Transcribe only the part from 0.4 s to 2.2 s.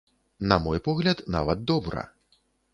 На мой погляд, нават добра.